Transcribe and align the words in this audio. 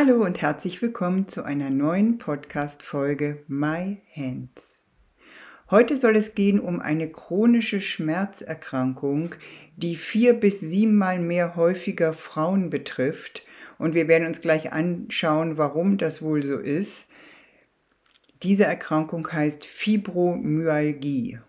Hallo 0.00 0.24
und 0.24 0.40
herzlich 0.40 0.80
willkommen 0.80 1.26
zu 1.26 1.42
einer 1.42 1.70
neuen 1.70 2.18
Podcast-Folge 2.18 3.42
My 3.48 4.00
Hands. 4.14 4.78
Heute 5.72 5.96
soll 5.96 6.14
es 6.14 6.36
gehen 6.36 6.60
um 6.60 6.78
eine 6.78 7.10
chronische 7.10 7.80
Schmerzerkrankung, 7.80 9.34
die 9.76 9.96
vier 9.96 10.34
bis 10.34 10.60
siebenmal 10.60 11.18
mehr 11.18 11.56
häufiger 11.56 12.14
Frauen 12.14 12.70
betrifft. 12.70 13.42
Und 13.76 13.96
wir 13.96 14.06
werden 14.06 14.28
uns 14.28 14.40
gleich 14.40 14.72
anschauen, 14.72 15.58
warum 15.58 15.98
das 15.98 16.22
wohl 16.22 16.44
so 16.44 16.58
ist. 16.58 17.08
Diese 18.44 18.66
Erkrankung 18.66 19.26
heißt 19.32 19.64
Fibromyalgie. 19.64 21.40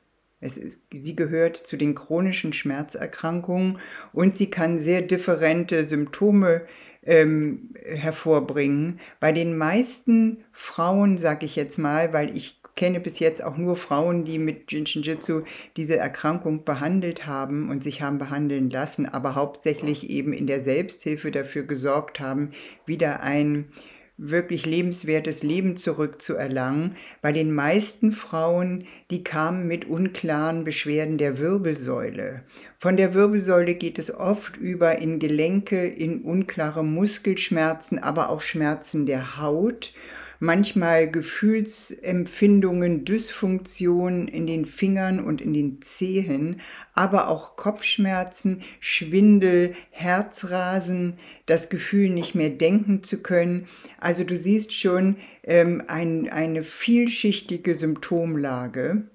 Ist, 0.41 0.79
sie 0.93 1.15
gehört 1.15 1.57
zu 1.57 1.75
den 1.75 1.95
chronischen 1.95 2.53
Schmerzerkrankungen 2.53 3.79
und 4.13 4.37
sie 4.37 4.49
kann 4.49 4.79
sehr 4.79 5.01
differente 5.01 5.83
Symptome 5.83 6.61
ähm, 7.03 7.73
hervorbringen. 7.83 8.99
Bei 9.19 9.31
den 9.31 9.57
meisten 9.57 10.43
Frauen, 10.53 11.17
sage 11.17 11.45
ich 11.45 11.55
jetzt 11.55 11.77
mal, 11.77 12.13
weil 12.13 12.35
ich 12.37 12.59
kenne 12.79 13.01
bis 13.01 13.19
jetzt 13.19 13.43
auch 13.43 13.57
nur 13.57 13.75
Frauen, 13.75 14.23
die 14.23 14.39
mit 14.39 14.71
Jinshinjutsu 14.71 15.41
diese 15.75 15.97
Erkrankung 15.97 16.63
behandelt 16.63 17.25
haben 17.25 17.69
und 17.69 17.83
sich 17.83 18.01
haben 18.01 18.19
behandeln 18.19 18.69
lassen, 18.69 19.05
aber 19.05 19.35
hauptsächlich 19.35 20.09
eben 20.09 20.31
in 20.31 20.47
der 20.47 20.61
Selbsthilfe 20.61 21.31
dafür 21.31 21.63
gesorgt 21.63 22.21
haben, 22.21 22.51
wieder 22.85 23.21
ein 23.21 23.65
wirklich 24.19 24.65
lebenswertes 24.65 25.43
Leben 25.43 25.77
zurückzuerlangen. 25.77 26.95
Bei 27.21 27.31
den 27.31 27.53
meisten 27.53 28.11
Frauen, 28.11 28.85
die 29.09 29.23
kamen 29.23 29.67
mit 29.67 29.85
unklaren 29.85 30.65
Beschwerden 30.65 31.17
der 31.17 31.37
Wirbelsäule. 31.37 32.43
Von 32.77 32.97
der 32.97 33.13
Wirbelsäule 33.13 33.75
geht 33.75 33.97
es 33.97 34.13
oft 34.13 34.57
über 34.57 34.97
in 34.97 35.19
Gelenke, 35.19 35.87
in 35.87 36.21
unklare 36.21 36.83
Muskelschmerzen, 36.83 37.97
aber 37.99 38.29
auch 38.29 38.41
Schmerzen 38.41 39.05
der 39.05 39.37
Haut 39.37 39.93
manchmal 40.39 41.09
Gefühlsempfindungen, 41.11 43.05
Dysfunktionen 43.05 44.27
in 44.27 44.47
den 44.47 44.65
Fingern 44.65 45.23
und 45.23 45.41
in 45.41 45.53
den 45.53 45.81
Zehen, 45.81 46.61
aber 46.93 47.27
auch 47.27 47.55
Kopfschmerzen, 47.55 48.61
Schwindel, 48.79 49.75
Herzrasen, 49.91 51.17
das 51.45 51.69
Gefühl, 51.69 52.09
nicht 52.09 52.35
mehr 52.35 52.49
denken 52.49 53.03
zu 53.03 53.21
können. 53.21 53.67
Also 53.99 54.23
du 54.23 54.35
siehst 54.35 54.73
schon 54.73 55.17
ähm, 55.43 55.83
ein, 55.87 56.29
eine 56.29 56.63
vielschichtige 56.63 57.75
Symptomlage. 57.75 59.09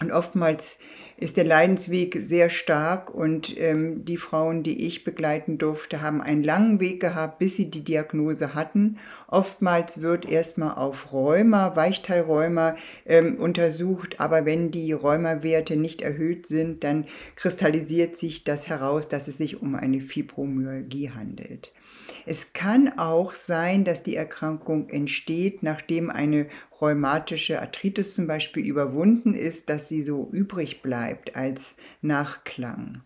Und 0.00 0.12
oftmals 0.12 0.78
ist 1.20 1.36
der 1.36 1.44
Leidensweg 1.44 2.16
sehr 2.18 2.50
stark 2.50 3.14
und 3.14 3.56
ähm, 3.58 4.04
die 4.04 4.16
Frauen, 4.16 4.62
die 4.62 4.86
ich 4.86 5.04
begleiten 5.04 5.58
durfte, 5.58 6.00
haben 6.00 6.22
einen 6.22 6.42
langen 6.42 6.80
Weg 6.80 7.00
gehabt, 7.00 7.38
bis 7.38 7.56
sie 7.56 7.70
die 7.70 7.84
Diagnose 7.84 8.54
hatten. 8.54 8.98
Oftmals 9.28 10.00
wird 10.00 10.28
erstmal 10.28 10.74
auf 10.74 11.12
Rheuma, 11.12 11.76
Weichteilrheuma 11.76 12.74
ähm, 13.04 13.36
untersucht, 13.38 14.18
aber 14.18 14.46
wenn 14.46 14.70
die 14.70 14.92
Rheumawerte 14.92 15.76
nicht 15.76 16.00
erhöht 16.00 16.46
sind, 16.46 16.84
dann 16.84 17.04
kristallisiert 17.36 18.16
sich 18.16 18.44
das 18.44 18.68
heraus, 18.68 19.08
dass 19.08 19.28
es 19.28 19.36
sich 19.36 19.60
um 19.60 19.74
eine 19.74 20.00
Fibromyalgie 20.00 21.10
handelt. 21.10 21.72
Es 22.26 22.52
kann 22.52 22.98
auch 22.98 23.32
sein, 23.32 23.84
dass 23.84 24.02
die 24.02 24.16
Erkrankung 24.16 24.88
entsteht, 24.88 25.62
nachdem 25.62 26.10
eine 26.10 26.48
rheumatische 26.80 27.60
Arthritis 27.60 28.14
zum 28.14 28.26
Beispiel 28.26 28.64
überwunden 28.64 29.34
ist, 29.34 29.68
dass 29.68 29.88
sie 29.88 30.02
so 30.02 30.28
übrig 30.32 30.82
bleibt 30.82 31.36
als 31.36 31.76
Nachklang. 32.02 33.02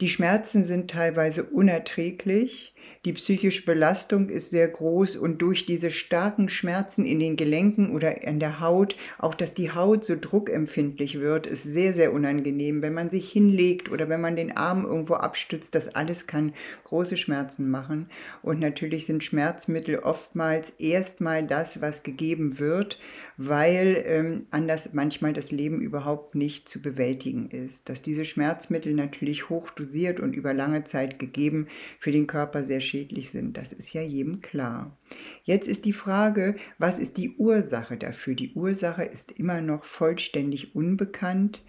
Die 0.00 0.08
Schmerzen 0.08 0.64
sind 0.64 0.90
teilweise 0.90 1.44
unerträglich 1.44 2.74
die 3.04 3.12
psychische 3.12 3.64
Belastung 3.64 4.28
ist 4.28 4.50
sehr 4.50 4.66
groß 4.66 5.16
und 5.16 5.40
durch 5.40 5.64
diese 5.64 5.92
starken 5.92 6.48
Schmerzen 6.48 7.04
in 7.04 7.20
den 7.20 7.36
Gelenken 7.36 7.92
oder 7.92 8.16
an 8.26 8.40
der 8.40 8.58
Haut, 8.60 8.96
auch 9.18 9.34
dass 9.34 9.54
die 9.54 9.72
Haut 9.72 10.04
so 10.04 10.16
druckempfindlich 10.20 11.20
wird, 11.20 11.46
ist 11.46 11.62
sehr, 11.62 11.94
sehr 11.94 12.12
unangenehm. 12.12 12.82
Wenn 12.82 12.94
man 12.94 13.10
sich 13.10 13.30
hinlegt 13.30 13.92
oder 13.92 14.08
wenn 14.08 14.20
man 14.20 14.34
den 14.34 14.56
Arm 14.56 14.84
irgendwo 14.84 15.14
abstützt, 15.14 15.76
das 15.76 15.94
alles 15.94 16.26
kann 16.26 16.52
große 16.82 17.16
Schmerzen 17.16 17.70
machen. 17.70 18.08
Und 18.42 18.58
natürlich 18.58 19.06
sind 19.06 19.22
Schmerzmittel 19.22 20.00
oftmals 20.00 20.70
erstmal 20.78 21.46
das, 21.46 21.80
was 21.80 22.02
gegeben 22.02 22.58
wird, 22.58 22.98
weil 23.36 24.02
ähm, 24.04 24.46
anders 24.50 24.90
manchmal 24.94 25.32
das 25.32 25.52
Leben 25.52 25.80
überhaupt 25.80 26.34
nicht 26.34 26.68
zu 26.68 26.82
bewältigen 26.82 27.50
ist. 27.50 27.88
Dass 27.88 28.02
diese 28.02 28.24
Schmerzmittel 28.24 28.94
natürlich 28.94 29.48
hochdosiert 29.48 29.85
und 30.20 30.34
über 30.34 30.52
lange 30.52 30.84
Zeit 30.84 31.18
gegeben 31.18 31.68
für 31.98 32.12
den 32.12 32.26
Körper 32.26 32.62
sehr 32.62 32.80
schädlich 32.80 32.96
schädlich 32.96 33.30
sind. 33.30 33.56
Das 33.56 33.72
ist 33.72 33.92
ja 33.92 34.02
jedem 34.02 34.40
klar. 34.40 34.96
Jetzt 35.44 35.68
ist 35.68 35.84
die 35.84 35.92
Frage, 35.92 36.56
was 36.78 36.98
ist 36.98 37.16
die 37.16 37.36
Ursache 37.36 37.96
dafür? 37.96 38.34
Die 38.34 38.52
Ursache 38.54 39.04
ist 39.04 39.32
immer 39.32 39.60
noch 39.60 39.84
vollständig 39.84 40.74
unbekannt. 40.74 41.62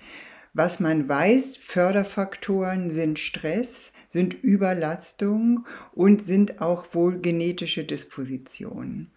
Was 0.54 0.80
man 0.80 1.08
weiß, 1.08 1.58
Förderfaktoren 1.58 2.90
sind 2.90 3.20
Stress, 3.20 3.92
sind 4.08 4.34
Überlastung 4.34 5.66
und 5.94 6.22
sind 6.22 6.62
auch 6.62 6.94
wohl 6.94 7.20
genetische 7.20 7.84
Dispositionen. 7.84 9.12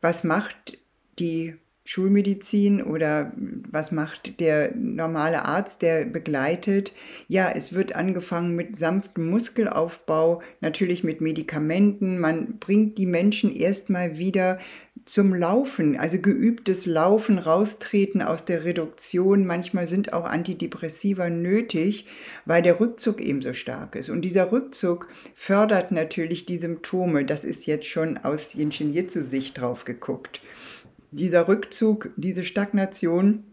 Was 0.00 0.24
macht 0.24 0.78
die 1.18 1.54
Schulmedizin 1.90 2.84
oder 2.84 3.32
was 3.68 3.90
macht 3.90 4.38
der 4.38 4.72
normale 4.76 5.44
Arzt, 5.44 5.82
der 5.82 6.04
begleitet? 6.04 6.92
Ja, 7.26 7.50
es 7.50 7.72
wird 7.72 7.96
angefangen 7.96 8.54
mit 8.54 8.76
sanftem 8.76 9.28
Muskelaufbau, 9.28 10.40
natürlich 10.60 11.02
mit 11.02 11.20
Medikamenten. 11.20 12.20
Man 12.20 12.60
bringt 12.60 12.96
die 12.96 13.06
Menschen 13.06 13.52
erstmal 13.52 14.18
wieder 14.18 14.60
zum 15.04 15.34
Laufen, 15.34 15.96
also 15.96 16.20
geübtes 16.20 16.86
Laufen, 16.86 17.38
raustreten 17.38 18.22
aus 18.22 18.44
der 18.44 18.62
Reduktion. 18.64 19.44
Manchmal 19.44 19.88
sind 19.88 20.12
auch 20.12 20.26
Antidepressiva 20.26 21.28
nötig, 21.28 22.06
weil 22.44 22.62
der 22.62 22.78
Rückzug 22.78 23.20
eben 23.20 23.42
so 23.42 23.52
stark 23.52 23.96
ist. 23.96 24.10
Und 24.10 24.20
dieser 24.20 24.52
Rückzug 24.52 25.08
fördert 25.34 25.90
natürlich 25.90 26.46
die 26.46 26.58
Symptome. 26.58 27.24
Das 27.24 27.42
ist 27.42 27.66
jetzt 27.66 27.86
schon 27.86 28.16
aus 28.16 28.54
Jinshin 28.54 28.92
Jitsu 28.92 29.22
Sicht 29.22 29.60
drauf 29.60 29.84
geguckt 29.84 30.40
dieser 31.10 31.48
Rückzug, 31.48 32.10
diese 32.16 32.44
Stagnation 32.44 33.44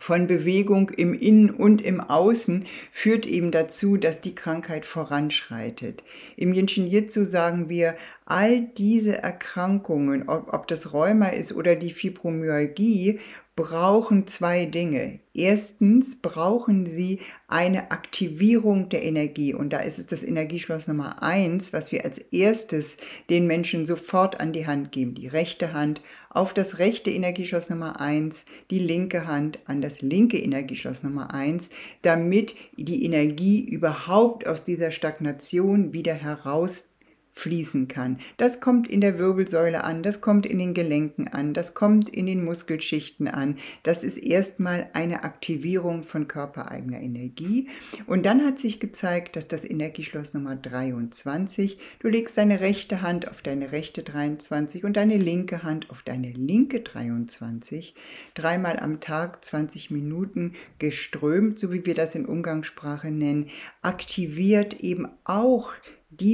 von 0.00 0.26
Bewegung 0.26 0.90
im 0.90 1.12
Innen 1.14 1.50
und 1.50 1.82
im 1.82 2.00
Außen 2.00 2.66
führt 2.92 3.26
eben 3.26 3.50
dazu, 3.50 3.96
dass 3.96 4.20
die 4.20 4.34
Krankheit 4.34 4.84
voranschreitet. 4.84 6.04
Im 6.36 6.52
Jinshin 6.52 6.86
Jitsu 6.86 7.24
sagen 7.24 7.68
wir, 7.68 7.96
all 8.24 8.60
diese 8.60 9.18
Erkrankungen, 9.18 10.28
ob, 10.28 10.52
ob 10.52 10.68
das 10.68 10.92
Rheuma 10.92 11.28
ist 11.28 11.52
oder 11.52 11.74
die 11.74 11.90
Fibromyalgie, 11.90 13.18
brauchen 13.58 14.28
zwei 14.28 14.66
Dinge. 14.66 15.18
Erstens 15.34 16.22
brauchen 16.22 16.86
sie 16.86 17.18
eine 17.48 17.90
Aktivierung 17.90 18.88
der 18.88 19.02
Energie 19.02 19.52
und 19.52 19.72
da 19.72 19.80
ist 19.80 19.98
es 19.98 20.06
das 20.06 20.22
Energieschloss 20.22 20.86
Nummer 20.86 21.24
eins, 21.24 21.72
was 21.72 21.90
wir 21.90 22.04
als 22.04 22.18
erstes 22.18 22.98
den 23.28 23.48
Menschen 23.48 23.84
sofort 23.84 24.38
an 24.38 24.52
die 24.52 24.68
Hand 24.68 24.92
geben. 24.92 25.14
Die 25.14 25.26
rechte 25.26 25.72
Hand 25.72 26.00
auf 26.30 26.54
das 26.54 26.78
rechte 26.78 27.10
Energieschloss 27.10 27.68
Nummer 27.68 28.00
eins, 28.00 28.44
die 28.70 28.78
linke 28.78 29.26
Hand 29.26 29.58
an 29.64 29.82
das 29.82 30.02
linke 30.02 30.38
Energieschloss 30.38 31.02
Nummer 31.02 31.34
eins, 31.34 31.70
damit 32.02 32.54
die 32.76 33.04
Energie 33.04 33.64
überhaupt 33.64 34.46
aus 34.46 34.62
dieser 34.62 34.92
Stagnation 34.92 35.92
wieder 35.92 36.14
heraus 36.14 36.94
fließen 37.38 37.86
kann. 37.88 38.18
Das 38.36 38.60
kommt 38.60 38.88
in 38.88 39.00
der 39.00 39.18
Wirbelsäule 39.18 39.84
an, 39.84 40.02
das 40.02 40.20
kommt 40.20 40.44
in 40.44 40.58
den 40.58 40.74
Gelenken 40.74 41.28
an, 41.28 41.54
das 41.54 41.74
kommt 41.74 42.10
in 42.10 42.26
den 42.26 42.44
Muskelschichten 42.44 43.28
an. 43.28 43.56
Das 43.84 44.02
ist 44.02 44.18
erstmal 44.18 44.90
eine 44.92 45.22
Aktivierung 45.22 46.02
von 46.02 46.26
körpereigener 46.26 47.00
Energie. 47.00 47.68
Und 48.06 48.26
dann 48.26 48.44
hat 48.44 48.58
sich 48.58 48.80
gezeigt, 48.80 49.36
dass 49.36 49.46
das 49.46 49.64
Energieschloss 49.64 50.34
Nummer 50.34 50.56
23, 50.56 51.78
du 52.00 52.08
legst 52.08 52.36
deine 52.36 52.60
rechte 52.60 53.02
Hand 53.02 53.28
auf 53.28 53.40
deine 53.40 53.70
rechte 53.70 54.02
23 54.02 54.84
und 54.84 54.96
deine 54.96 55.16
linke 55.16 55.62
Hand 55.62 55.90
auf 55.90 56.02
deine 56.02 56.32
linke 56.32 56.80
23, 56.80 57.94
dreimal 58.34 58.80
am 58.80 59.00
Tag 59.00 59.44
20 59.44 59.92
Minuten 59.92 60.54
geströmt, 60.80 61.58
so 61.58 61.72
wie 61.72 61.86
wir 61.86 61.94
das 61.94 62.16
in 62.16 62.26
Umgangssprache 62.26 63.12
nennen, 63.12 63.46
aktiviert 63.82 64.80
eben 64.80 65.08
auch 65.24 65.72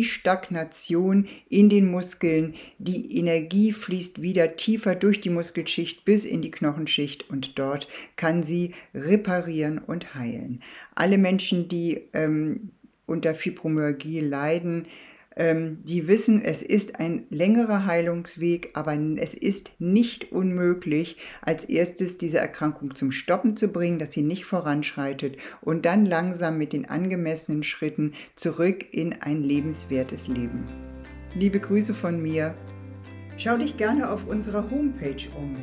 Stagnation 0.05 1.27
in 1.49 1.69
den 1.69 1.91
Muskeln. 1.91 2.55
Die 2.79 3.19
Energie 3.19 3.73
fließt 3.73 4.23
wieder 4.23 4.57
tiefer 4.57 4.95
durch 4.95 5.21
die 5.21 5.31
Muskelschicht 5.31 6.05
bis 6.05 6.25
in 6.25 6.43
die 6.43 6.51
Knochenschicht 6.51 7.29
und 7.29 7.59
dort 7.59 7.89
kann 8.17 8.43
sie 8.43 8.75
reparieren 8.95 9.79
und 9.79 10.15
heilen. 10.15 10.63
Alle 10.95 11.19
Menschen, 11.19 11.69
die 11.69 12.03
ähm, 12.13 12.71
unter 13.07 13.35
Fibromyalgie 13.35 14.21
leiden, 14.21 14.87
die 15.37 16.07
wissen, 16.07 16.43
es 16.43 16.63
ist 16.63 17.01
ein 17.01 17.27
längerer 17.29 17.87
Heilungsweg, 17.87 18.71
aber 18.75 18.97
es 19.17 19.35
ist 19.35 19.73
nicht 19.81 20.31
unmöglich, 20.31 21.17
als 21.43 21.65
erstes 21.65 22.19
diese 22.19 22.39
Erkrankung 22.39 22.95
zum 22.95 23.11
Stoppen 23.11 23.57
zu 23.57 23.67
bringen, 23.69 23.99
dass 23.99 24.13
sie 24.13 24.23
nicht 24.23 24.45
voranschreitet 24.45 25.39
und 25.61 25.87
dann 25.87 26.07
langsam 26.07 26.57
mit 26.57 26.73
den 26.73 26.89
angemessenen 26.89 27.65
Schritten 27.65 28.13
zurück 28.37 28.87
in 28.93 29.13
ein 29.23 29.43
lebenswertes 29.43 30.29
Leben. 30.29 30.67
Liebe 31.35 31.59
Grüße 31.59 31.95
von 31.95 32.23
mir. 32.23 32.55
Schau 33.37 33.57
dich 33.57 33.77
gerne 33.77 34.11
auf 34.11 34.29
unserer 34.29 34.71
Homepage 34.71 35.17
um 35.37 35.57